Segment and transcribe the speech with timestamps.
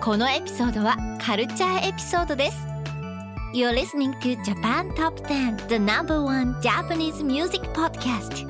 [0.00, 2.56] このエピソードはカルチャーエピソードです
[3.52, 8.46] You're listening to Japan Top 10 The number one Japanese music podcast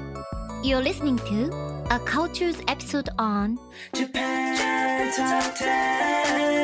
[0.62, 1.51] You're listening to
[1.91, 3.59] A Cultures episode on
[3.95, 6.59] Japan Top 10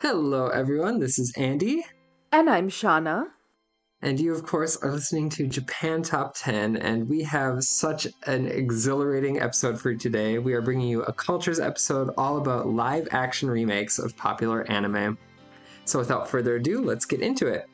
[0.00, 1.84] Hello everyone, this is Andy.
[2.30, 3.35] And I'm Shanna.
[4.02, 6.76] And you, of course, are listening to Japan Top 10.
[6.76, 10.38] And we have such an exhilarating episode for you today.
[10.38, 15.16] We are bringing you a cultures episode all about live action remakes of popular anime.
[15.86, 17.68] So, without further ado, let's get into it.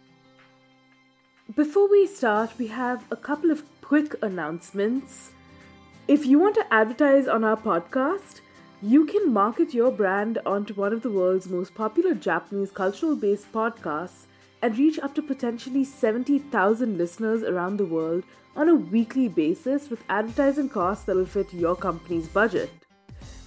[1.56, 5.32] Before we start, we have a couple of quick announcements.
[6.06, 8.42] If you want to advertise on our podcast,
[8.80, 13.52] you can market your brand onto one of the world's most popular Japanese cultural based
[13.52, 14.26] podcasts
[14.62, 18.24] and reach up to potentially 70,000 listeners around the world
[18.54, 22.70] on a weekly basis with advertising costs that will fit your company's budget.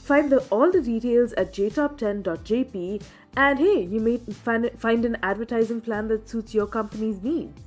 [0.03, 3.01] Find the, all the details at jtop10.jp
[3.37, 7.59] and hey, you may find, find an advertising plan that suits your company's needs.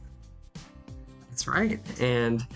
[1.30, 1.80] That's right.
[2.00, 2.46] And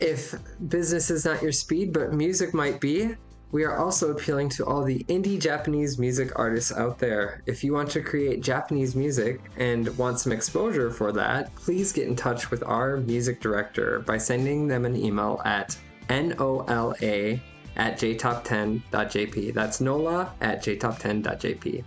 [0.00, 0.34] if
[0.68, 3.14] business is not your speed, but music might be,
[3.56, 7.42] we are also appealing to all the indie Japanese music artists out there.
[7.46, 12.06] If you want to create Japanese music and want some exposure for that, please get
[12.06, 15.74] in touch with our music director by sending them an email at
[16.10, 17.40] nola
[17.76, 19.54] at jtop10.jp.
[19.54, 21.82] That's nola at jtop10.jp,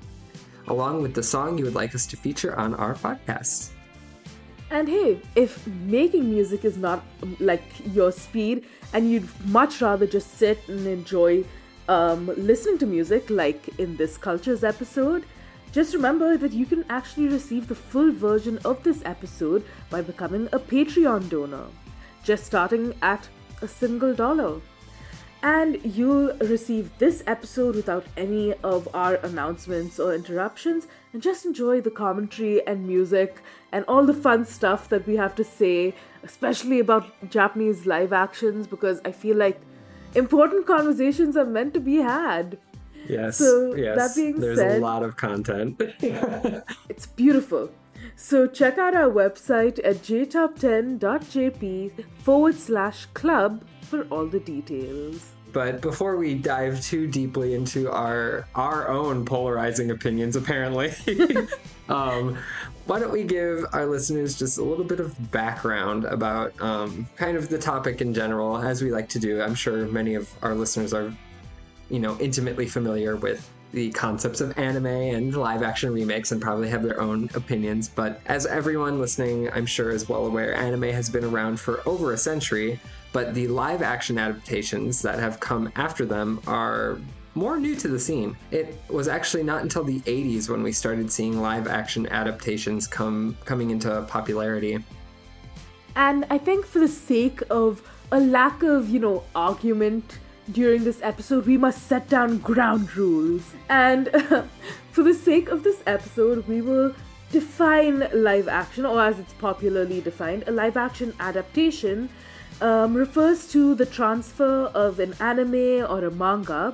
[0.69, 3.74] along with the song you would like us to feature on our podcast.
[4.72, 7.03] And hey, if making music is not
[7.40, 7.63] like
[7.94, 11.44] your speed and you'd much rather just sit and enjoy
[11.90, 15.26] um, listening to music, like in this Cultures episode,
[15.72, 20.48] just remember that you can actually receive the full version of this episode by becoming
[20.54, 21.66] a Patreon donor,
[22.24, 23.28] just starting at
[23.62, 24.62] a single dollar.
[25.42, 31.82] And you'll receive this episode without any of our announcements or interruptions, and just enjoy
[31.82, 36.80] the commentary and music and all the fun stuff that we have to say, especially
[36.80, 39.62] about Japanese live actions, because I feel like
[40.16, 42.58] important conversations are meant to be had.
[43.08, 43.38] Yes.
[43.38, 43.97] So, yes.
[43.97, 45.81] that being There's said- a lot of content.
[46.90, 47.70] It's beautiful.
[48.16, 55.31] So check out our website at jtop10.jp forward slash club for all the details.
[55.52, 60.91] But before we dive too deeply into our our own polarizing opinions, apparently,
[61.90, 62.38] um,
[62.90, 67.38] why don't we give our listeners just a little bit of background about um, kind
[67.38, 69.44] of the topic in general, as we like to do.
[69.44, 71.14] I'm sure many of our listeners are,
[71.92, 76.68] you know, intimately familiar with the concepts of anime and live action remakes and probably
[76.68, 77.88] have their own opinions.
[77.88, 82.14] But as everyone listening, I'm sure, is well aware, anime has been around for over
[82.14, 82.80] a century,
[83.14, 86.98] but the live action adaptations that have come after them are
[87.40, 88.36] more new to the scene.
[88.52, 93.38] It was actually not until the 80s when we started seeing live action adaptations come
[93.46, 94.84] coming into popularity.
[95.96, 100.20] And I think for the sake of a lack of, you know, argument
[100.52, 103.44] during this episode, we must set down ground rules.
[103.70, 104.10] And
[104.92, 106.94] for the sake of this episode, we will
[107.32, 112.10] define live action, or as it's popularly defined, a live action adaptation
[112.62, 116.74] um, refers to the transfer of an anime or a manga.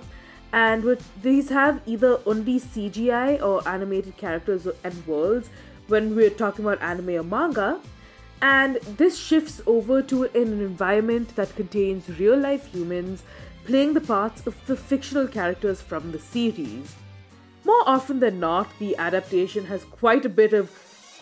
[0.55, 5.49] And with these have either only CGI or animated characters and worlds
[5.89, 7.81] when we're talking about anime or manga,
[8.41, 13.23] and this shifts over to an environment that contains real life humans
[13.65, 16.95] playing the parts of the fictional characters from the series.
[17.65, 20.71] More often than not, the adaptation has quite a bit of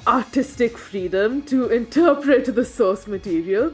[0.06, 3.74] artistic freedom to interpret the source material,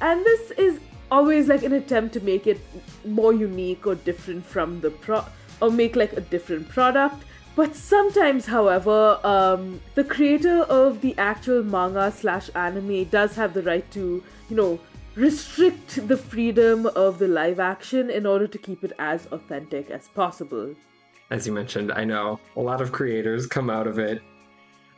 [0.00, 0.80] and this is
[1.14, 2.60] always like an attempt to make it
[3.04, 5.24] more unique or different from the pro
[5.60, 7.24] or make like a different product
[7.56, 8.98] but sometimes however
[9.34, 14.56] um, the creator of the actual manga slash anime does have the right to you
[14.56, 14.72] know
[15.14, 20.08] restrict the freedom of the live action in order to keep it as authentic as
[20.08, 20.74] possible
[21.30, 24.20] As you mentioned, I know a lot of creators come out of it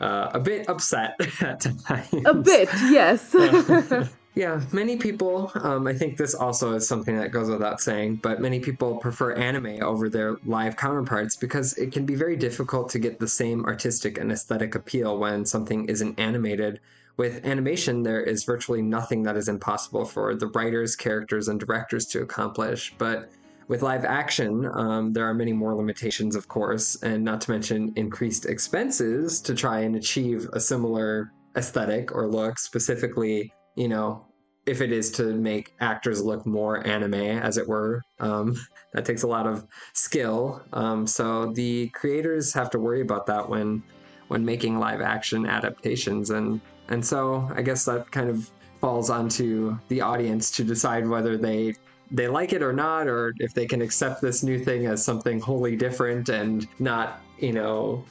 [0.00, 2.26] uh, a bit upset at times.
[2.26, 3.34] A bit, yes.
[4.36, 8.38] Yeah, many people, um, I think this also is something that goes without saying, but
[8.38, 12.98] many people prefer anime over their live counterparts because it can be very difficult to
[12.98, 16.80] get the same artistic and aesthetic appeal when something isn't animated.
[17.16, 22.04] With animation, there is virtually nothing that is impossible for the writers, characters, and directors
[22.08, 22.94] to accomplish.
[22.98, 23.30] But
[23.68, 27.90] with live action, um, there are many more limitations, of course, and not to mention
[27.96, 34.26] increased expenses to try and achieve a similar aesthetic or look, specifically you know,
[34.66, 38.02] if it is to make actors look more anime, as it were.
[38.18, 38.56] Um,
[38.92, 40.62] that takes a lot of skill.
[40.72, 43.82] Um, so the creators have to worry about that when
[44.28, 48.50] when making live action adaptations, and and so I guess that kind of
[48.80, 51.74] falls onto the audience to decide whether they
[52.10, 55.40] they like it or not, or if they can accept this new thing as something
[55.40, 58.04] wholly different and not, you know,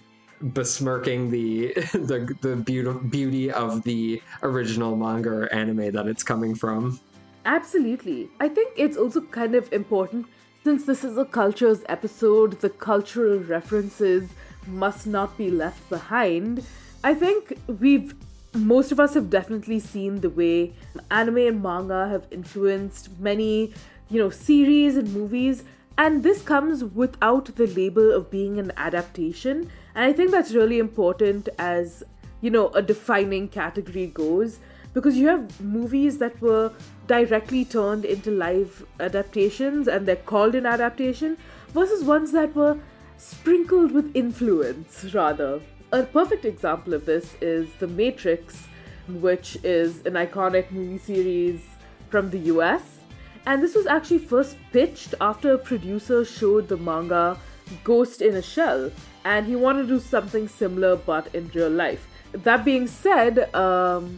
[0.54, 6.56] besmirking the the the beauty beauty of the original manga or anime that it's coming
[6.56, 7.00] from.
[7.46, 8.30] Absolutely.
[8.40, 10.26] I think it's also kind of important
[10.66, 14.32] since this is a cultures episode, the cultural references
[14.66, 16.66] must not be left behind.
[17.04, 18.16] I think we've
[18.56, 20.74] most of us have definitely seen the way
[21.12, 23.74] anime and manga have influenced many,
[24.10, 25.64] you know, series and movies
[26.00, 29.70] and this comes without the label of being an adaptation.
[29.96, 32.04] And I think that's really important as,
[32.42, 34.60] you know, a defining category goes.
[34.94, 36.72] Because you have movies that were
[37.08, 41.38] directly turned into live adaptations and they're called an adaptation,
[41.70, 42.78] versus ones that were
[43.18, 45.62] sprinkled with influence, rather.
[45.92, 48.68] A perfect example of this is The Matrix,
[49.08, 51.62] which is an iconic movie series
[52.10, 53.00] from the US
[53.46, 57.38] and this was actually first pitched after a producer showed the manga
[57.84, 58.92] Ghost in a Shell,
[59.24, 62.08] and he wanted to do something similar but in real life.
[62.32, 64.18] That being said, um,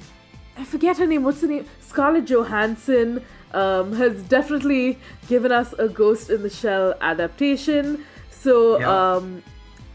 [0.57, 1.23] I forget her name.
[1.23, 1.65] What's the name?
[1.81, 3.23] Scarlett Johansson
[3.53, 4.97] um, has definitely
[5.27, 8.05] given us a Ghost in the Shell adaptation.
[8.31, 9.15] So Yeah.
[9.15, 9.43] um,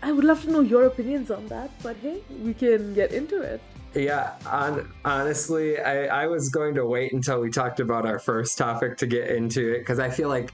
[0.02, 1.70] I would love to know your opinions on that.
[1.82, 3.60] But hey, we can get into it.
[3.94, 8.56] Yeah, on, honestly, I, I was going to wait until we talked about our first
[8.56, 10.50] topic to get into it because I feel like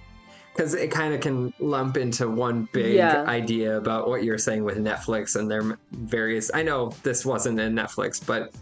[0.58, 3.22] because it kind of can lump into one big Yeah.
[3.28, 6.50] idea about what you're saying with Netflix and their various.
[6.52, 8.52] I know this wasn't in Netflix, but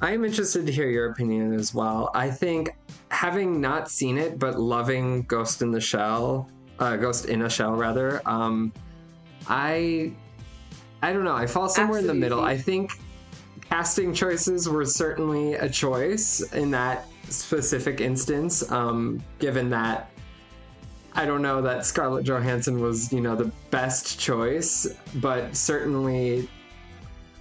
[0.00, 2.12] I am interested to hear your opinion as well.
[2.14, 2.76] I think
[3.08, 6.48] having not seen it but loving Ghost in the Shell,
[6.78, 8.72] uh, Ghost in a Shell rather, um,
[9.48, 10.12] I
[11.02, 11.34] I don't know.
[11.34, 12.42] I fall somewhere in the middle.
[12.42, 12.92] I think
[13.60, 20.10] casting choices were certainly a choice in that specific instance, um, given that
[21.16, 26.48] I don't know that Scarlett Johansson was, you know, the best choice, but certainly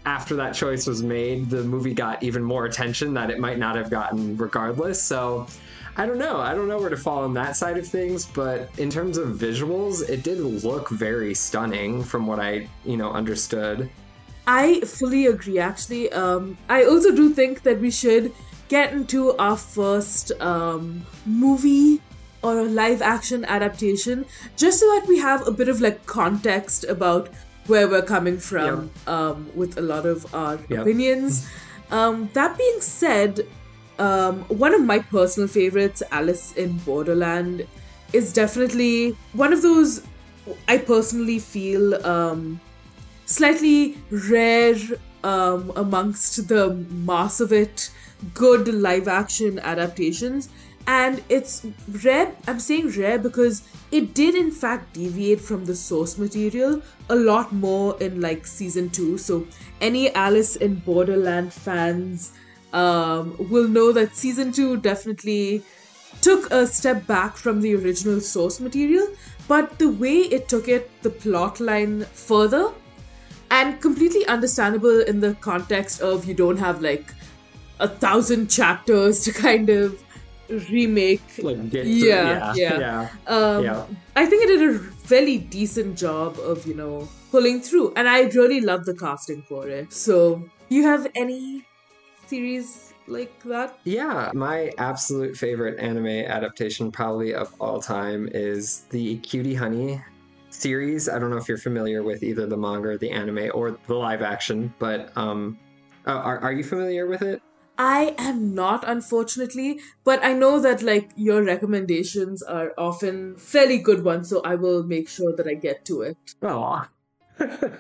[0.06, 3.76] after that choice was made, the movie got even more attention that it might not
[3.76, 5.02] have gotten regardless.
[5.02, 5.48] So
[5.96, 6.38] I don't know.
[6.38, 9.30] I don't know where to fall on that side of things, but in terms of
[9.30, 13.90] visuals, it did look very stunning from what I, you know, understood.
[14.46, 16.12] I fully agree, actually.
[16.12, 18.34] Um, I also do think that we should
[18.68, 22.02] get into our first um, movie
[22.44, 24.26] or a live action adaptation
[24.58, 27.30] just so that we have a bit of like context about
[27.68, 30.82] where we're coming from um, with a lot of our Yep.
[30.82, 31.48] opinions.
[31.92, 33.48] Um, that being said,
[34.00, 37.66] um, one of my personal favorites, Alice in Borderland,
[38.12, 40.02] is definitely one of those
[40.68, 42.60] I personally feel um,
[43.26, 44.76] slightly rare
[45.24, 47.92] um, amongst the mass of it
[48.34, 50.50] good live action adaptations
[50.88, 51.66] and it's
[52.04, 57.16] rare i'm saying rare because it did in fact deviate from the source material a
[57.16, 59.46] lot more in like season 2 so
[59.80, 62.34] any alice in borderland fans
[62.74, 65.64] um, will know that season 2 definitely
[66.22, 69.08] took a step back from the original source material
[69.48, 72.72] but the way it took it the plot line further
[73.52, 77.14] and completely understandable in the context of you don't have like
[77.80, 80.04] a thousand chapters to kind of
[80.60, 83.10] remake Like, get Yeah, yeah, yeah.
[83.28, 83.86] um, Yeah.
[84.16, 87.94] I think it did a fairly decent job of, you know, pulling through.
[87.96, 89.94] And I really love the casting for it.
[89.94, 91.66] So, you have any
[92.28, 93.78] series like that?
[93.84, 100.02] Yeah, my absolute favorite anime adaptation, probably of all time, is the Cutie Honey
[100.50, 101.10] series.
[101.10, 103.96] I don't know if you're familiar with either the manga or the anime or the
[103.96, 105.60] live action, but um,
[106.06, 107.42] uh, are are you familiar with it?
[107.78, 114.04] I am not, unfortunately, but I know that like your recommendations are often fairly good
[114.04, 116.18] ones, so I will make sure that I get to it.
[116.42, 116.86] Oh,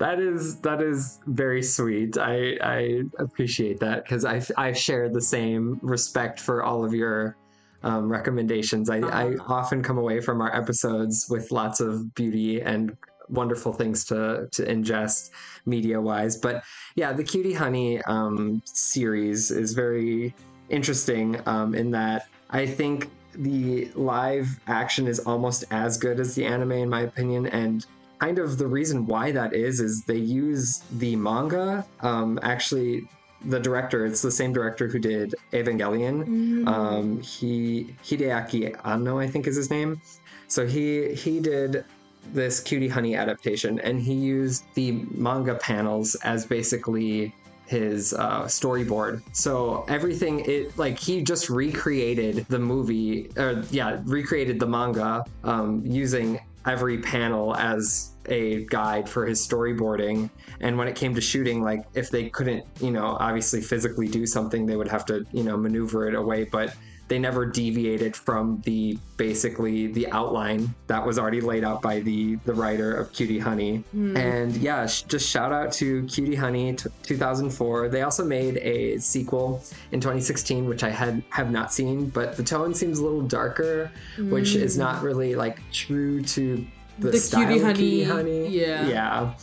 [0.00, 2.16] That is that is very sweet.
[2.16, 7.36] I I appreciate that because I I share the same respect for all of your
[7.82, 8.88] um, recommendations.
[8.88, 12.96] I, I often come away from our episodes with lots of beauty and
[13.28, 15.32] wonderful things to to ingest
[15.66, 16.38] media wise.
[16.38, 20.34] But yeah, the Cutie Honey um, series is very
[20.68, 26.44] interesting um, in that I think the live action is almost as good as the
[26.44, 27.86] anime in my opinion and
[28.18, 33.08] kind of the reason why that is is they use the manga um, actually
[33.46, 36.66] the director it's the same director who did evangelion.
[36.66, 40.00] Um, he hideaki anno i think is his name.
[40.48, 41.84] So he he did
[42.32, 47.34] this cutie honey adaptation and he used the manga panels as basically
[47.70, 49.22] his uh, storyboard.
[49.32, 55.80] So everything it like he just recreated the movie or yeah recreated the manga um,
[55.86, 60.30] using every panel as a guide for his storyboarding.
[60.60, 64.26] And when it came to shooting like if they couldn't you know obviously physically do
[64.26, 66.44] something they would have to you know maneuver it away.
[66.44, 66.74] But
[67.10, 72.36] they never deviated from the basically the outline that was already laid out by the
[72.44, 73.78] the writer of Cutie Honey.
[73.90, 74.16] Hmm.
[74.16, 77.88] And yeah, sh- just shout out to Cutie Honey t- 2004.
[77.88, 82.44] They also made a sequel in 2016 which I had have not seen, but the
[82.44, 84.82] tone seems a little darker, which is hmm.
[84.82, 86.64] not really like true to
[87.00, 88.56] the, The style Cutie of Cutie Honey, Honey.
[88.56, 88.86] yeah.
[88.86, 89.34] Yeah.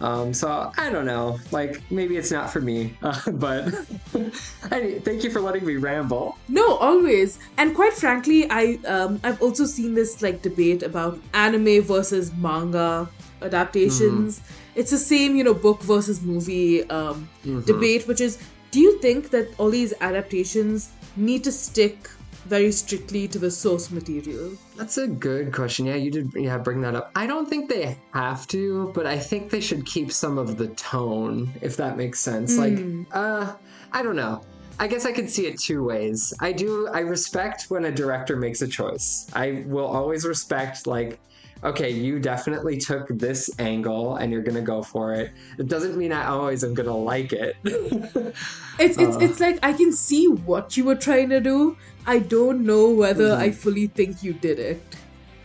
[0.00, 3.66] Um, so I don't know, like maybe it's not for me, uh, but
[4.70, 6.38] I, thank you for letting me ramble.
[6.48, 7.38] No, always.
[7.58, 13.08] And quite frankly, I um I've also seen this like debate about anime versus manga
[13.42, 14.40] adaptations.
[14.74, 17.28] It's the same, you know, book versus movie um
[17.66, 18.38] debate, which is
[18.70, 22.08] do you think that all these adaptations need to stick
[22.50, 24.52] very strictly to the source material?
[24.76, 25.86] That's a good question.
[25.86, 26.32] Yeah, you did.
[26.34, 27.12] Yeah, bring that up.
[27.14, 30.66] I don't think they have to, but I think they should keep some of the
[30.68, 32.58] tone, if that makes sense.
[32.58, 32.78] Like,
[33.12, 33.54] uh,
[33.92, 34.42] I don't know.
[34.80, 36.34] I guess I could see it two ways.
[36.40, 36.88] I do.
[36.88, 39.30] I respect when a director makes a choice.
[39.32, 41.18] I will always respect like.
[41.62, 45.32] Okay, you definitely took this angle and you're gonna go for it.
[45.58, 47.56] It doesn't mean I always am gonna like it.
[48.80, 49.20] It's it's uh.
[49.20, 51.76] it's like I can see what you were trying to do.
[52.06, 53.60] I don't know whether I mm-hmm.
[53.60, 54.80] fully think you did it.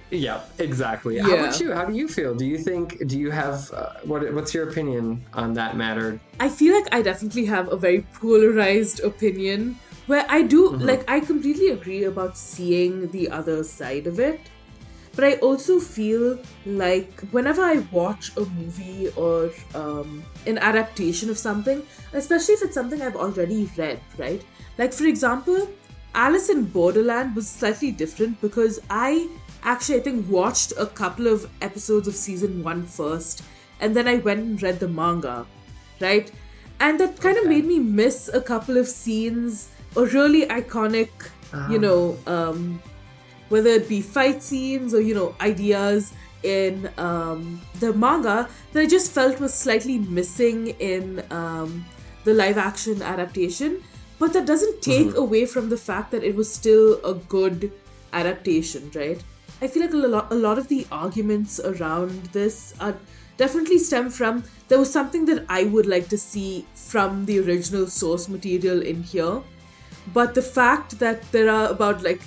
[0.10, 1.17] Yeah, exactly.
[1.17, 1.36] How Yeah.
[1.36, 1.74] about you?
[1.74, 2.34] How do you feel?
[2.34, 3.05] Do you think?
[3.07, 3.69] Do you have?
[3.74, 4.22] Uh, what?
[4.34, 6.19] What's your opinion on that matter?
[6.39, 10.86] I feel like I definitely have a very polarized opinion where I do mm-hmm.
[10.86, 14.39] like I completely agree about seeing the other side of it.
[15.15, 21.38] But I also feel like whenever I watch a movie or um, an adaptation of
[21.38, 24.43] something, especially if it's something I've already read, right?
[24.77, 25.69] Like, for example,
[26.13, 29.29] Alice in Borderland was slightly different because I
[29.63, 33.43] actually, I think, watched a couple of episodes of season one first,
[33.79, 35.45] and then I went and read the manga,
[36.01, 36.31] right?
[36.81, 41.10] And that kind of made me miss a couple of scenes or really iconic,
[41.69, 42.81] you know, um,
[43.49, 48.85] whether it be fight scenes or you know ideas in um, the manga that I
[48.85, 51.85] just felt was slightly missing in um,
[52.23, 53.83] the live action adaptation.
[54.17, 57.71] But that doesn't take away from the fact that it was still a good
[58.13, 59.21] adaptation, right?
[59.61, 62.95] I feel like a lot, a lot of the arguments around this are
[63.37, 67.87] definitely stem from there was something that I would like to see from the original
[67.87, 69.41] source material in here.
[70.13, 72.21] But the fact that there are about like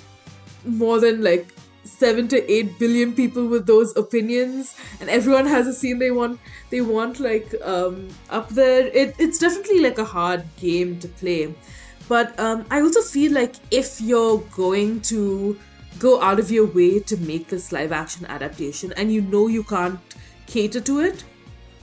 [0.65, 5.73] more than like seven to eight billion people with those opinions and everyone has a
[5.73, 6.39] scene they want
[6.69, 8.87] they want like um up there.
[8.87, 11.53] It, it's definitely like a hard game to play.
[12.07, 15.57] But um i also feel like if you're going to
[15.99, 19.63] go out of your way to make this live action adaptation and you know you
[19.63, 19.99] can't
[20.47, 21.23] cater to it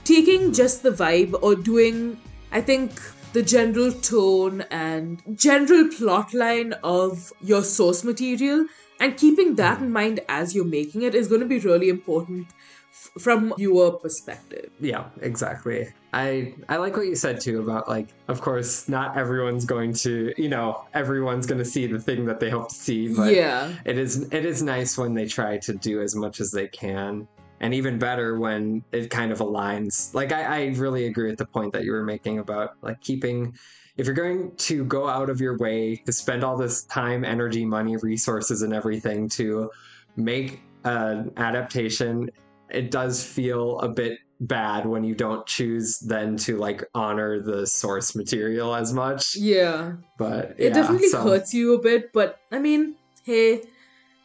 [0.03, 2.19] taking just the vibe or doing
[2.51, 2.99] i think
[3.37, 8.65] the general tone and general plot line of your source material
[8.99, 12.47] and keeping that in mind as you're making it is going to be really important
[12.89, 15.79] f- from viewer perspective Yeah, exactly.
[16.13, 20.33] I I like what you said too about like, of course, not everyone's going to,
[20.35, 23.71] you know, everyone's going to see the thing that they hope to see, but Yeah.
[23.85, 27.27] it is it is nice when they try to do as much as they can.
[27.59, 30.13] And even better when it kind of aligns.
[30.13, 33.55] Like I, I really agree with the point that you were making about like keeping
[33.97, 37.65] if you're going to go out of your way to spend all this time, energy,
[37.65, 39.71] money, resources, and everything to
[40.15, 42.29] make an adaptation,
[42.69, 47.65] it does feel a bit bad when you don't choose then to like honor the
[47.65, 49.35] source material as much.
[49.35, 53.63] yeah But it definitely so- hurts you a bit but i mean hey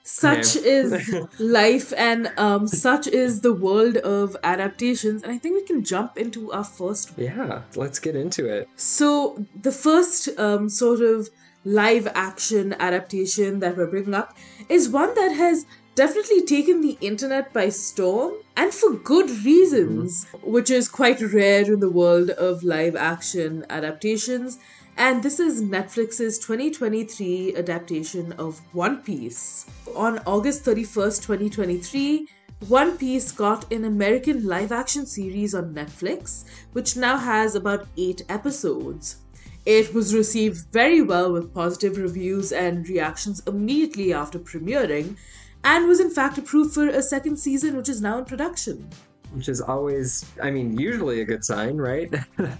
[0.02, 0.68] such Okay.
[0.68, 5.22] is life and um, such is the world of adaptations.
[5.22, 8.68] And I think we can jump into our first Yeah, let's get into it.
[8.76, 11.28] So, the first um, sort of
[11.64, 14.36] live action adaptation that we're bringing up
[14.68, 20.70] is one that has definitely taken the internet by storm and for good reasons, which
[20.70, 24.58] is quite rare in the world of live action adaptations.
[24.96, 29.66] And this is Netflix's 2023 adaptation of One Piece.
[29.96, 32.28] On August 31st, 2023,
[32.68, 38.22] One Piece got an American live action series on Netflix, which now has about eight
[38.28, 39.16] episodes.
[39.64, 45.16] It was received very well with positive reviews and reactions immediately after premiering,
[45.64, 48.90] and was in fact approved for a second season, which is now in production.
[49.34, 52.12] Which is always, I mean, usually a good sign, right?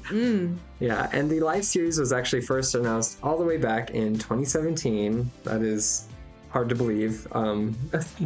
[0.81, 5.31] Yeah, and the live series was actually first announced all the way back in 2017.
[5.45, 6.09] That is
[6.51, 7.29] hard to believe.
[7.33, 7.77] Um,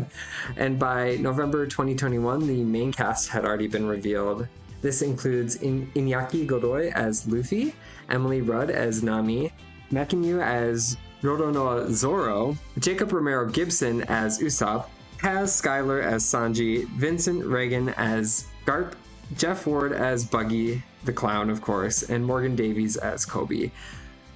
[0.56, 4.48] and by November 2021, the main cast had already been revealed.
[4.80, 7.74] This includes In- Iñaki Godoy as Luffy,
[8.08, 9.52] Emily Rudd as Nami,
[9.92, 14.86] Mackenyu as Roronoa Zoro, Jacob Romero Gibson as Usopp,
[15.18, 18.94] Kaz Skyler as Sanji, Vincent Regan as Garp,
[19.36, 23.70] Jeff Ward as Buggy the Clown, of course, and Morgan Davies as Koby.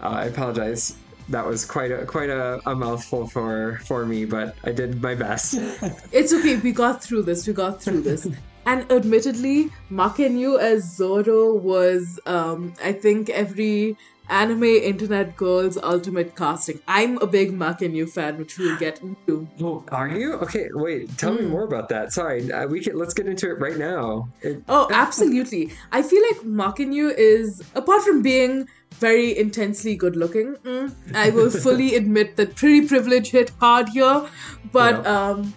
[0.01, 0.97] Uh, I apologize.
[1.29, 5.15] That was quite a quite a, a mouthful for for me, but I did my
[5.15, 5.55] best.
[6.13, 8.27] It's okay, we got through this, we got through this.
[8.67, 13.97] and admittedly, Mackenyu as Zoro was, um, I think, every
[14.31, 16.81] anime internet girl's ultimate casting.
[16.89, 19.49] I'm a big Mackenyu fan, which we'll get into.
[19.61, 20.69] oh, are you okay?
[20.73, 22.13] Wait, tell me more about that.
[22.13, 24.29] Sorry, uh, we can let's get into it right now.
[24.43, 25.73] It, Oh, absolutely.
[25.93, 31.51] I feel like Mackenyu is, apart from being very intensely good looking, mm, I will
[31.67, 34.29] fully admit that pretty privilege hit hard here,
[34.73, 35.29] but Yeah.
[35.31, 35.55] um,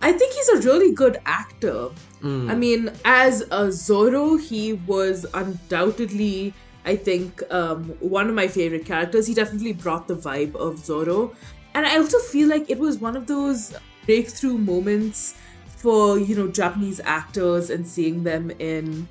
[0.00, 1.90] I think he's a really good actor.
[2.24, 8.84] I mean, as a Zoro, he was undoubtedly, I think, um, one of my favorite
[8.84, 9.26] characters.
[9.26, 11.34] He definitely brought the vibe of Zoro.
[11.74, 13.74] And I also feel like it was one of those
[14.06, 15.34] breakthrough moments
[15.76, 19.08] for, you know, Japanese actors and seeing them in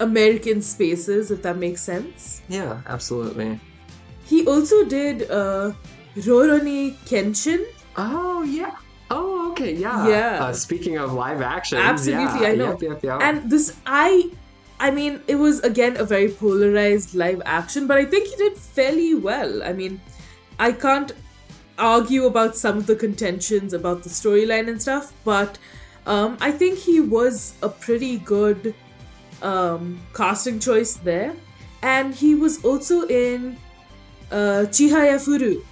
[0.00, 2.42] American spaces, if that makes sense.
[2.48, 3.58] yeah, absolutely.
[4.24, 5.72] He also did uh,
[6.16, 7.64] Rurouni Kenshin.
[7.96, 8.76] Oh yeah.
[9.10, 9.74] Oh okay.
[9.74, 10.08] Yeah.
[10.08, 10.44] Yeah.
[10.44, 12.48] Uh, speaking of live action, Absolutely, yeah.
[12.48, 12.70] I know.
[12.70, 13.18] Yep, yep, yep.
[13.22, 14.30] And this, I,
[14.82, 18.56] I mean, it was again a very polarized live action, but I think he did
[18.58, 19.62] fairly well.
[19.62, 20.00] I mean,
[20.58, 21.12] I can't
[21.78, 25.56] argue about some of the contentions about the storyline and stuff, but
[26.06, 28.74] um, I think he was a pretty good
[29.40, 31.32] um, casting choice there.
[31.82, 33.56] And he was also in
[34.32, 35.62] uh, Chihaya Furu.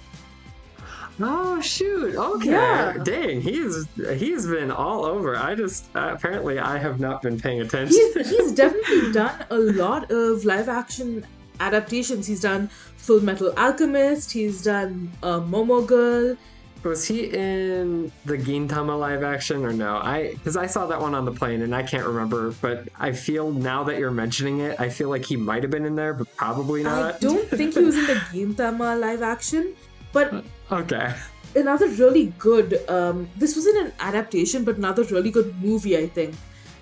[1.23, 2.15] Oh shoot!
[2.15, 2.97] Okay, Yeah.
[3.03, 5.35] dang, he's he's been all over.
[5.37, 7.95] I just uh, apparently I have not been paying attention.
[8.15, 11.25] he's, he's definitely done a lot of live action
[11.59, 12.27] adaptations.
[12.27, 16.35] He's done Full Metal Alchemist, he's done uh, Momo Girl.
[16.83, 19.97] Was he in the Gintama live action or no?
[19.97, 23.11] I because I saw that one on the plane and I can't remember, but I
[23.11, 26.15] feel now that you're mentioning it, I feel like he might have been in there,
[26.15, 27.15] but probably not.
[27.15, 29.75] I don't think he was in the Gintama live action,
[30.11, 31.13] but okay.
[31.55, 36.35] another really good, um, this wasn't an adaptation, but another really good movie, I think,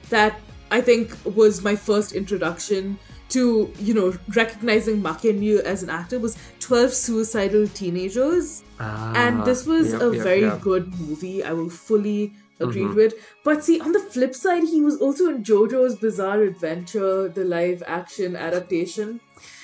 [0.09, 0.39] that
[0.71, 2.97] I think was my first introduction
[3.29, 8.63] to, you know, recognizing Mackenyu as an actor was 12 Suicidal Teenagers.
[8.79, 10.61] and this was Ah, yep, a yep, very yep.
[10.61, 11.43] good movie.
[11.43, 12.95] I will fully agree Mm-hmm.
[12.95, 13.13] with.
[13.43, 17.83] But see, on the flip side, he was also in JoJo's Bizarre Adventure, the live
[17.87, 19.21] action adaptation.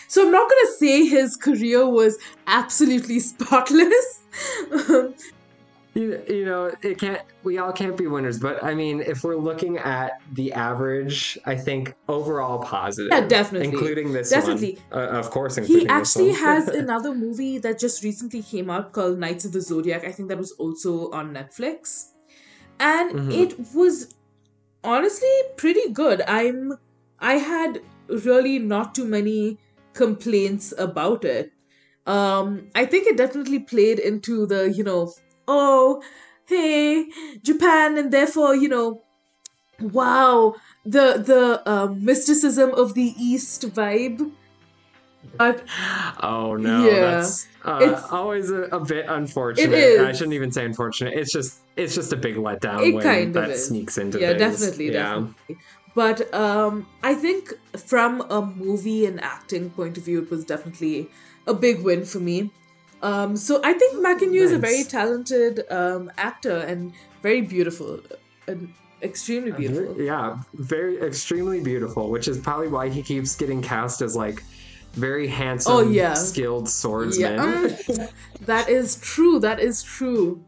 [0.08, 4.22] So I'm not gonna say his career was absolutely spotless.
[5.96, 7.22] You, you know, it can't.
[7.44, 11.56] We all can't be winners, but I mean, if we're looking at the average, I
[11.56, 13.12] think overall positive.
[13.14, 13.70] Yeah, definitely.
[13.70, 14.78] including this Definitely.
[14.90, 15.04] one.
[15.04, 16.14] Uh, of course, including this.
[16.14, 20.04] he actually has another movie that just recently came out called Knights of the Zodiac.
[20.04, 22.10] I think that was also on Netflix.
[22.78, 23.32] And Mm-hmm.
[23.32, 24.16] it was
[24.84, 26.22] honestly pretty good.
[26.28, 26.74] I'm
[27.20, 29.60] I had really not too many
[29.96, 31.52] complaints about it.
[32.06, 35.02] Um I think it definitely played into the, you know,
[35.48, 36.02] oh,
[36.48, 37.08] hey,
[37.42, 39.02] Japan and therefore, you know,
[40.00, 40.54] wow,
[40.86, 44.32] the the um, mysticism of the East vibe.
[45.38, 45.64] But
[46.22, 47.00] Oh no, Yeah.
[47.02, 49.74] that's uh, It's- always a, a bit unfortunate.
[49.74, 50.02] is.
[50.02, 51.14] I shouldn't even say unfortunate.
[51.22, 54.40] It's just it's just a big letdown it when that sneaks into yeah, things.
[54.46, 55.04] definitely, yeah.
[55.04, 55.58] definitely.
[55.96, 61.10] But um, I think from a movie and acting point of view, it was definitely
[61.48, 62.52] a big win for me.
[63.02, 68.00] Um, so I think Mackenyu is a very talented um, actor and very beautiful,
[68.48, 70.02] and extremely beautiful.
[70.02, 74.44] Yeah, very extremely beautiful, which is probably why he keeps getting cast as like
[74.94, 76.14] very handsome, Oh, yeah.
[76.14, 77.40] skilled Yeah, swordsman.
[77.40, 78.10] mm,
[78.42, 79.40] that is true.
[79.40, 80.44] That is true.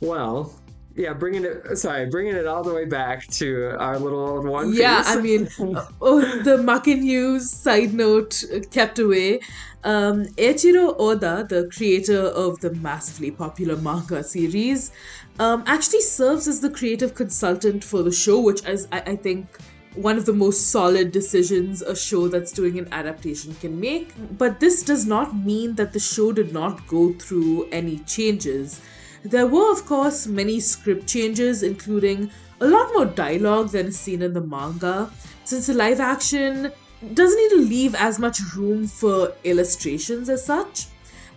[0.00, 0.52] well,
[0.94, 4.74] yeah, bringing it sorry, bringing it all the way back to our little old one.
[4.74, 5.16] Yeah, Piece.
[5.16, 5.48] I mean,
[6.00, 9.40] oh, the Mackenyu side note uh, kept away.
[9.84, 14.92] Um, Eiichiro Oda, the creator of the massively popular manga series,
[15.40, 19.46] um, actually serves as the creative consultant for the show, which is, I, I think,
[19.94, 24.12] one of the most solid decisions a show that's doing an adaptation can make.
[24.38, 28.80] But this does not mean that the show did not go through any changes.
[29.24, 32.30] There were, of course, many script changes, including
[32.60, 35.10] a lot more dialogue than seen in the manga,
[35.44, 36.72] since the live action
[37.14, 40.86] doesn't need to leave as much room for illustrations as such.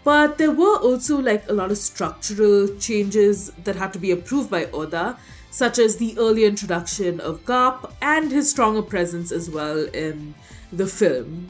[0.03, 4.49] But there were also like a lot of structural changes that had to be approved
[4.49, 5.17] by Oda,
[5.49, 10.35] such as the early introduction of Garp and his stronger presence as well in
[10.71, 11.47] the film.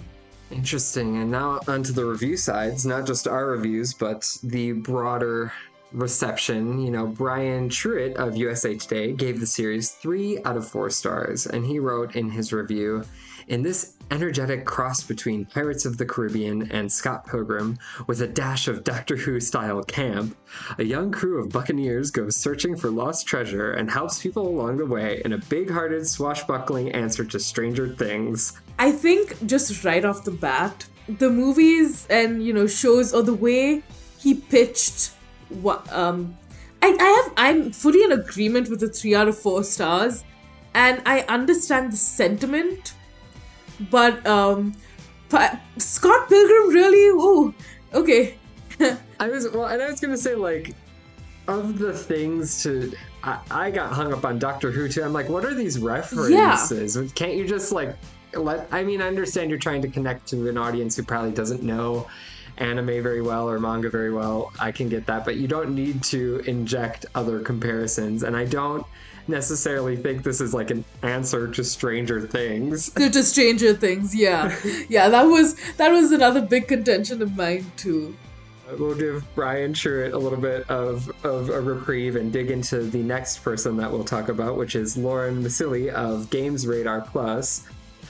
[0.51, 1.17] Interesting.
[1.17, 5.51] And now onto the review sides, not just our reviews, but the broader
[5.95, 6.81] reception.
[6.81, 11.47] You know, Brian Truitt of USA Today gave the series three out of four stars,
[11.47, 13.03] and he wrote in his review
[13.47, 17.77] In this energetic cross between Pirates of the Caribbean and Scott Pilgrim,
[18.07, 20.35] with a dash of Doctor Who style camp,
[20.77, 24.85] a young crew of buccaneers goes searching for lost treasure and helps people along the
[24.85, 28.59] way in a big hearted, swashbuckling answer to Stranger Things.
[28.77, 33.33] I think just right off the bat, the movies and you know shows or the
[33.33, 33.83] way
[34.19, 35.11] he pitched
[35.49, 36.35] what um
[36.81, 40.23] I, I have I'm fully in agreement with the three out of four stars
[40.73, 42.93] and I understand the sentiment
[43.89, 44.73] but um
[45.77, 47.53] Scott Pilgrim really oh
[47.93, 48.37] okay
[49.19, 50.73] I was well, and I was gonna say like,
[51.47, 52.91] of the things to,
[53.23, 55.03] I, I got hung up on Doctor Who too.
[55.03, 56.97] I'm like, what are these references?
[57.13, 57.95] Can't you just like
[58.33, 58.67] let?
[58.71, 62.07] I mean, I understand you're trying to connect to an audience who probably doesn't know
[62.57, 64.51] anime very well or manga very well.
[64.59, 68.23] I can get that, but you don't need to inject other comparisons.
[68.23, 68.85] And I don't
[69.27, 72.89] necessarily think this is like an answer to Stranger Things.
[72.91, 74.55] to, to Stranger Things yeah
[74.87, 78.15] yeah that was that was another big contention of mine too
[78.79, 83.03] We'll give Brian Truitt a little bit of, of a reprieve and dig into the
[83.03, 87.67] next person that we'll talk about, which is Lauren Milici of Games Radar Plus,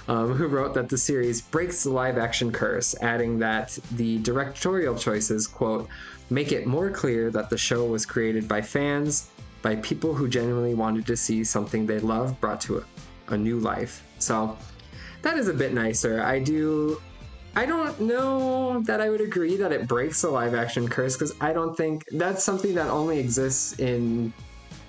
[0.08, 4.96] um, who wrote that the series breaks the live action curse, adding that the directorial
[4.96, 5.88] choices, quote,
[6.30, 9.30] make it more clear that the show was created by fans,
[9.62, 13.58] by people who genuinely wanted to see something they love brought to a, a new
[13.60, 14.04] life.
[14.20, 14.58] So
[15.24, 16.22] that is a bit nicer.
[16.24, 17.02] I do
[17.58, 21.34] I don't know that I would agree that it breaks the live action curse because
[21.40, 24.34] I don't think that's something that only exists in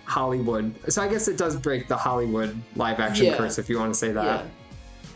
[0.04, 0.74] Hollywood.
[0.92, 3.36] So I guess it does break the Hollywood live action Yeah.
[3.36, 4.24] curse if you want to say that.
[4.44, 4.50] yeah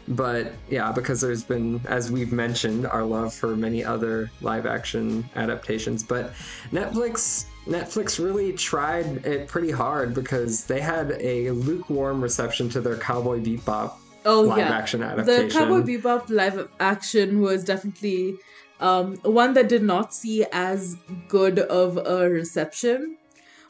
[0.09, 5.29] But yeah, because there's been, as we've mentioned, our love for many other live action
[5.37, 6.03] adaptations.
[6.03, 6.33] But
[6.73, 12.97] Netflix Netflix really tried it pretty hard because they had a lukewarm reception to their
[12.97, 13.93] Cowboy Bebop
[14.25, 15.49] Oh live yeah, action adaptation.
[15.49, 18.37] the Cowboy Bebop live action was definitely
[18.81, 20.97] um, one that did not see as
[21.29, 23.17] good of a reception,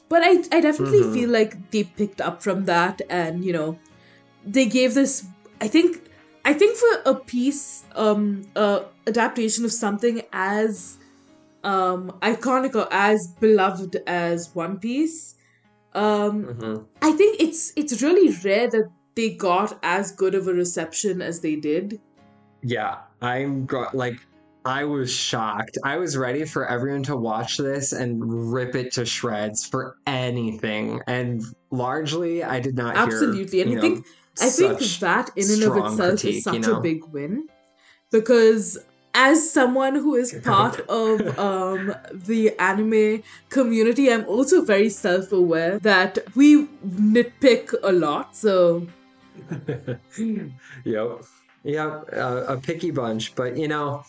[0.08, 1.12] but I I definitely Mhm.
[1.12, 3.78] feel like they picked up from that, and you know,
[4.46, 5.26] they gave this.
[5.60, 6.02] I think
[6.44, 10.96] I think for a piece, um, uh, adaptation of something as
[11.62, 15.34] um iconic or as beloved as One Piece,
[15.94, 16.84] um, Mhm.
[17.02, 21.40] I think it's it's really rare that they got as good of a reception as
[21.40, 22.00] they did.
[22.62, 24.18] Yeah, I'm go- like,
[24.64, 25.76] I was shocked.
[25.84, 31.00] I was ready for everyone to watch this and rip it to shreds for anything,
[31.06, 32.94] and largely, I did not.
[32.96, 34.06] hear, Absolutely, and you I know, think
[34.40, 36.78] I think that in and of itself critique, is such you know?
[36.78, 37.48] a big win
[38.10, 38.78] because
[39.14, 46.18] as someone who is part of um, the anime community, I'm also very self-aware that
[46.34, 48.36] we nitpick a lot.
[48.36, 48.86] So
[50.84, 51.24] yep,
[51.64, 54.04] yep, uh, a picky bunch, but you know.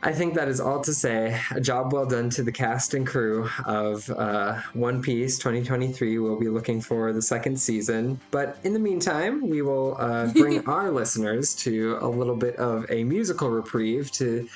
[0.00, 1.40] I think that is all to say.
[1.50, 6.18] A job well done to the cast and crew of uh, One Piece 2023.
[6.18, 8.20] We'll be looking for the second season.
[8.30, 12.86] But in the meantime, we will uh, bring our listeners to a little bit of
[12.90, 14.48] a musical reprieve to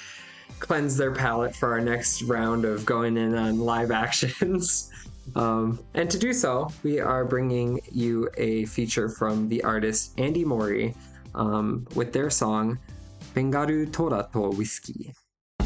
[0.61, 4.91] cleanse their palate for our next round of going in on live actions.
[5.37, 10.45] Um, and to do so, we are bringing you a feature from the artist Andy
[10.45, 10.97] Mori
[11.37, 12.77] um, with their song
[13.33, 15.15] Bengaru Tora to Whiskey.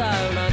[0.00, 0.49] down and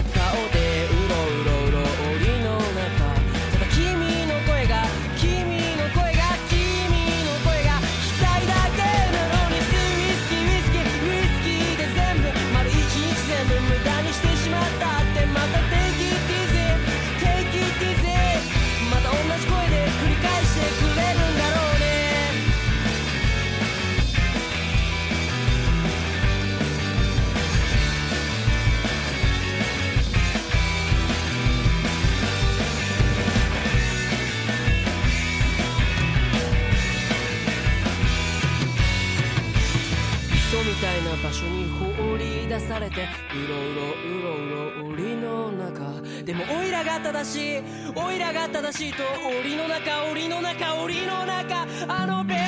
[47.27, 47.63] しい
[47.93, 49.03] おいらが正しいと
[49.41, 52.46] 檻の中檻の中檻の中あのベ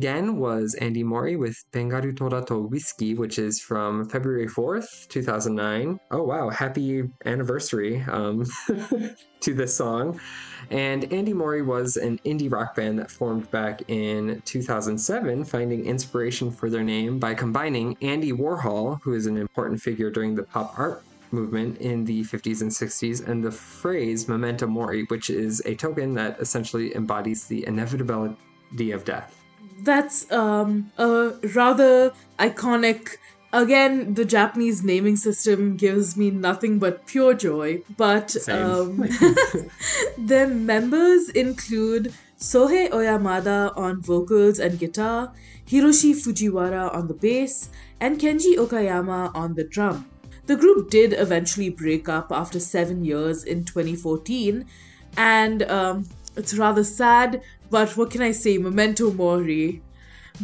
[0.00, 6.00] again was Andy Mori with Bengaru Torato Whiskey, which is from February 4th, 2009.
[6.10, 6.48] Oh, wow.
[6.48, 8.46] Happy anniversary um,
[9.40, 10.18] to this song.
[10.70, 16.50] And Andy Mori was an indie rock band that formed back in 2007, finding inspiration
[16.50, 20.78] for their name by combining Andy Warhol, who is an important figure during the pop
[20.78, 25.74] art movement in the 50s and 60s, and the phrase memento mori, which is a
[25.74, 29.39] token that essentially embodies the inevitability of death.
[29.82, 33.16] That's um, a rather iconic.
[33.52, 37.82] Again, the Japanese naming system gives me nothing but pure joy.
[37.96, 38.98] But um,
[40.18, 45.32] the members include Sohei Oyamada on vocals and guitar,
[45.66, 50.08] Hiroshi Fujiwara on the bass, and Kenji Okayama on the drum.
[50.46, 54.64] The group did eventually break up after seven years in 2014,
[55.16, 58.58] and um, it's rather sad, but what can I say?
[58.58, 59.82] Memento Mori.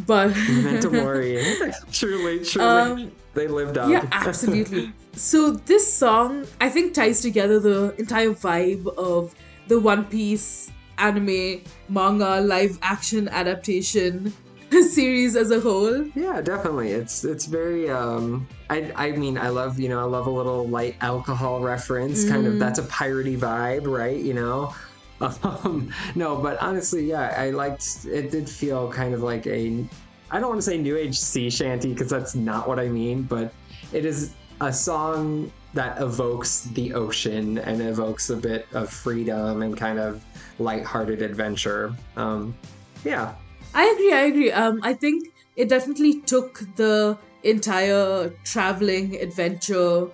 [0.05, 1.43] But Memento mori.
[1.91, 2.67] truly, truly.
[2.67, 3.89] Um, they lived up.
[3.89, 4.91] yeah, absolutely.
[5.13, 9.33] so this song, I think, ties together the entire vibe of
[9.67, 14.33] the One Piece anime, manga, live action adaptation
[14.89, 16.05] series as a whole.
[16.09, 16.91] Yeah, definitely.
[16.91, 20.67] It's it's very um I I mean I love, you know, I love a little
[20.67, 24.17] light alcohol reference, kind of that's a piratey vibe, right?
[24.17, 24.73] You know?
[25.21, 29.83] Um no, but honestly, yeah, I liked it did feel kind of like a
[30.29, 33.23] I don't want to say new age sea shanty because that's not what I mean,
[33.23, 33.53] but
[33.93, 39.77] it is a song that evokes the ocean and evokes a bit of freedom and
[39.77, 40.23] kind of
[40.59, 41.95] lighthearted adventure.
[42.15, 42.55] Um
[43.03, 43.35] yeah,
[43.73, 44.51] I agree, I agree.
[44.51, 50.07] Um, I think it definitely took the entire traveling adventure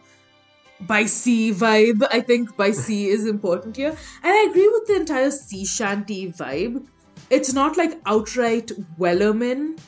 [0.81, 2.05] by sea vibe.
[2.12, 3.95] I think by sea is important here.
[4.23, 6.86] And I agree with the entire sea shanty vibe.
[7.29, 9.79] It's not like outright Wellerman,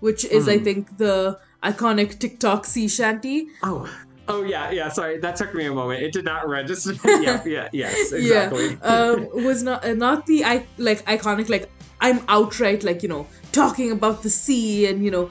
[0.00, 3.48] which is, I think, the iconic TikTok sea shanty.
[3.62, 3.90] Oh,
[4.28, 4.88] oh yeah, yeah.
[4.88, 6.02] Sorry, that took me a moment.
[6.02, 6.94] It did not register.
[7.04, 8.78] yeah, yeah, yes, exactly.
[8.82, 13.08] Yeah, um, was not uh, not the I like iconic like I'm outright like you
[13.08, 15.30] know talking about the sea and you know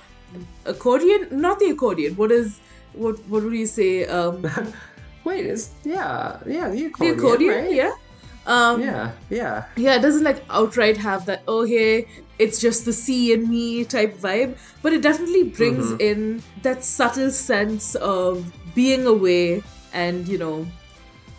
[0.65, 1.27] accordion.
[1.31, 2.15] Not the accordion.
[2.15, 2.59] What is
[2.93, 3.19] what?
[3.27, 4.06] What would you say?
[4.06, 4.45] Um,
[5.23, 7.53] Wait, is yeah, yeah, the the accordion, accordion.
[7.53, 7.71] right?
[7.73, 7.93] Yeah.
[8.45, 9.65] Um, yeah, yeah.
[9.77, 12.08] yeah, it doesn't like outright have that, oh, hey,
[12.39, 16.01] it's just the sea and me type vibe, but it definitely brings Mm-hmm.
[16.01, 20.67] in that subtle sense of being away and, you know,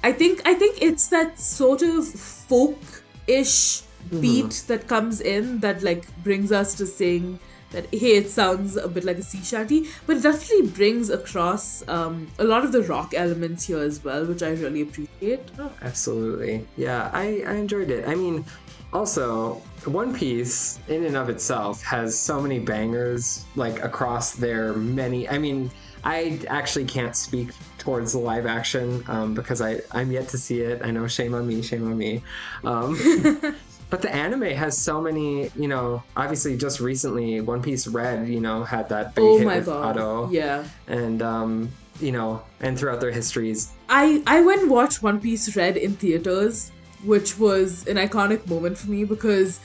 [0.03, 4.21] I think I think it's that sort of folk-ish Mm-hmm.
[4.21, 7.39] beat that comes in that like brings us to sing
[7.75, 11.87] that hey it sounds a bit like a sea shanty but it definitely brings across
[11.89, 15.41] um, a lot of the rock elements here as well which i really appreciate
[15.83, 16.67] Absolutely.
[16.77, 18.07] Yeah, I, I enjoyed it.
[18.09, 18.45] I mean,
[18.93, 25.29] also, One Piece, in and of itself, has so many bangers, like, across their many.
[25.29, 25.71] I mean,
[26.05, 30.61] I actually can't speak towards the live action um, because I, I'm yet to see
[30.61, 30.83] it.
[30.85, 32.23] I know, shame on me, shame on me.
[32.63, 32.97] Um,
[33.95, 38.41] but the anime has so many, you know, obviously, just recently, One Piece Red, you
[38.41, 39.97] know, had that big oh hit my with god.
[39.97, 40.35] Ado.
[40.35, 40.65] yeah.
[40.89, 45.55] And, um, you know, and throughout their histories, I I went and watched One Piece
[45.55, 46.73] Red in theaters,
[47.05, 49.61] which was an iconic moment for me because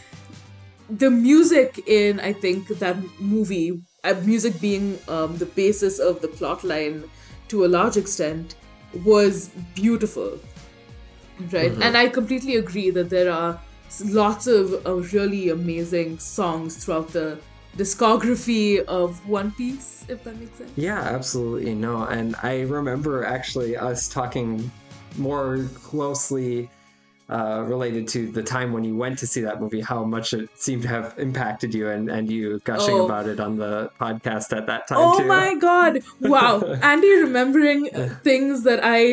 [0.91, 6.27] the music in I think that movie, uh, music being um, the basis of the
[6.27, 7.03] plot line
[7.47, 8.53] to a large extent,
[9.03, 10.37] was beautiful,
[11.51, 11.71] right?
[11.81, 13.59] And I completely agree that there are
[14.06, 17.39] lots of uh, really amazing songs throughout the
[17.78, 20.71] discography of One Piece, if that makes sense.
[20.75, 21.75] Yeah, absolutely.
[21.75, 24.69] No, and I remember actually us talking
[25.17, 26.69] more closely
[27.30, 30.49] uh, related to the time when you went to see that movie, how much it
[30.56, 33.06] seemed to have impacted you, and, and you gushing Oh.
[33.06, 35.28] about it on the podcast at that time Oh too.
[35.28, 35.99] my god!
[36.21, 37.88] Wow, Andy remembering
[38.23, 39.04] things that I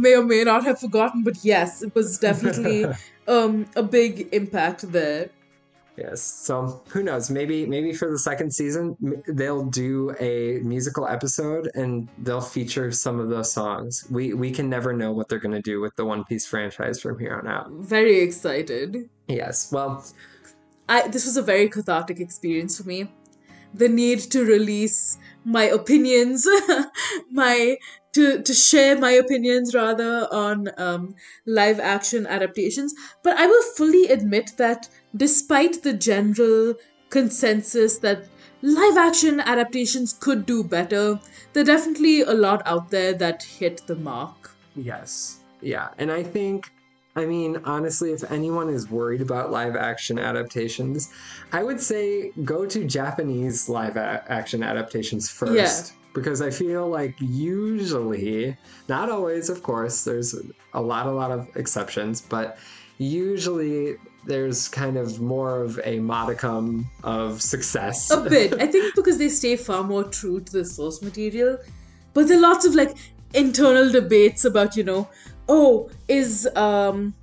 [0.00, 2.86] may or may not have forgotten, but yes, it was definitely
[3.30, 5.30] um a big impact there.
[5.96, 6.22] Yes.
[6.22, 7.30] So who knows?
[7.30, 8.96] Maybe maybe for the second season
[9.28, 14.06] they'll do a musical episode and they'll feature some of those songs.
[14.10, 17.00] We we can never know what they're going to do with the One Piece franchise
[17.00, 17.70] from here on out.
[17.70, 19.10] Very excited.
[19.28, 19.70] Yes.
[19.70, 20.04] Well,
[20.88, 23.12] I this was a very cathartic experience for me.
[23.74, 26.46] The need to release my opinions,
[27.30, 27.76] my
[28.12, 31.14] to to share my opinions rather on um,
[31.46, 32.94] live action adaptations.
[33.22, 36.74] But I will fully admit that despite the general
[37.10, 38.26] consensus that
[38.62, 41.20] live action adaptations could do better,
[41.52, 44.50] there are definitely a lot out there that hit the mark.
[44.76, 45.40] Yes.
[45.60, 45.88] Yeah.
[45.98, 46.70] And I think,
[47.16, 51.12] I mean, honestly, if anyone is worried about live action adaptations,
[51.52, 55.92] I would say go to Japanese live a- action adaptations first.
[55.92, 55.99] Yeah.
[56.12, 58.56] Because I feel like usually,
[58.88, 60.34] not always, of course, there's
[60.74, 62.58] a lot, a lot of exceptions, but
[62.98, 63.96] usually
[64.26, 68.10] there's kind of more of a modicum of success.
[68.10, 68.54] a bit.
[68.60, 71.58] I think because they stay far more true to the source material.
[72.12, 72.96] But there are lots of like
[73.34, 75.08] internal debates about, you know,
[75.48, 77.14] oh, is um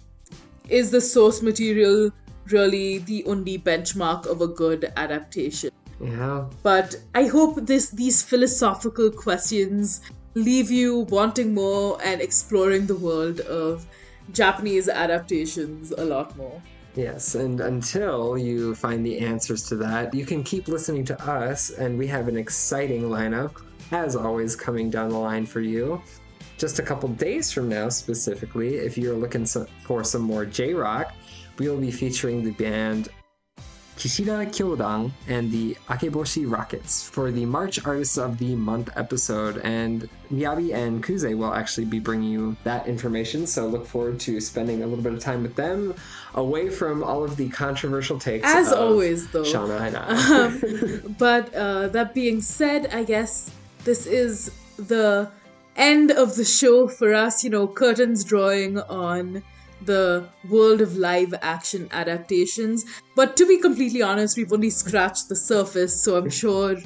[0.70, 2.12] is the source material
[2.48, 5.72] really the only benchmark of a good adaptation?
[6.00, 6.46] Yeah.
[6.64, 10.02] But I hope this these philosophical questions
[10.36, 13.86] leave you wanting more and exploring the world of
[14.32, 16.62] Japanese adaptations a lot more.
[16.96, 21.70] Yes, and until you find the answers to that, you can keep listening to us,
[21.70, 26.02] and we have an exciting lineup, as always, coming down the line for you.
[26.58, 31.14] Just a couple days from now, specifically, if you're looking for some more J Rock,
[31.60, 33.10] we will be featuring the band
[33.98, 39.58] Kishida Kyodan and the Akeboshi Rockets for the March Artists of the Month episode.
[39.64, 43.48] And Miyabi and Kuze will actually be bringing you that information.
[43.48, 45.96] So look forward to spending a little bit of time with them
[46.36, 48.48] away from all of the controversial takes.
[48.48, 49.44] As always, though.
[49.44, 50.46] Shanna and I.
[50.46, 53.50] Um, but uh, that being said, I guess
[53.84, 55.32] this is the
[55.76, 57.44] end of the show for us.
[57.44, 59.42] You know, curtains drawing on
[59.82, 62.86] the world of live action adaptations.
[63.16, 66.78] But to be completely honest, we've only scratched the surface, so I'm sure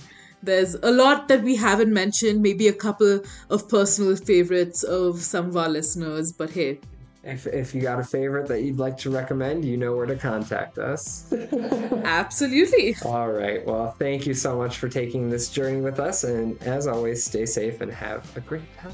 [0.43, 5.47] there's a lot that we haven't mentioned, maybe a couple of personal favorites of some
[5.47, 6.79] of our listeners, but hey.
[7.23, 10.15] if, if you got a favorite that you'd like to recommend, you know where to
[10.15, 11.31] contact us.
[12.03, 12.95] Absolutely.
[13.05, 13.65] All right.
[13.65, 16.23] Well, thank you so much for taking this journey with us.
[16.23, 18.93] And as always, stay safe and have a great time.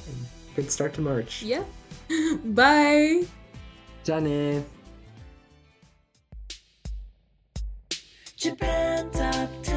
[0.56, 1.44] Good start to March.
[1.44, 1.64] Yeah.
[2.44, 3.26] Bye.
[4.07, 4.63] じゃあね
[8.37, 9.76] Japan Top